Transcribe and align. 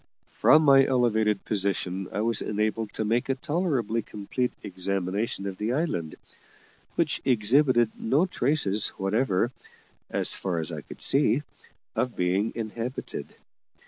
From 0.39 0.63
my 0.63 0.83
elevated 0.83 1.45
position 1.45 2.07
I 2.11 2.21
was 2.21 2.41
enabled 2.41 2.91
to 2.95 3.05
make 3.05 3.29
a 3.29 3.35
tolerably 3.35 4.01
complete 4.01 4.51
examination 4.63 5.45
of 5.45 5.57
the 5.59 5.73
island, 5.73 6.15
which 6.95 7.21
exhibited 7.23 7.91
no 7.95 8.25
traces 8.25 8.87
whatever, 8.97 9.51
as 10.09 10.35
far 10.35 10.57
as 10.57 10.71
I 10.71 10.81
could 10.81 11.03
see, 11.03 11.43
of 11.95 12.15
being 12.15 12.51
inhabited. 12.55 13.35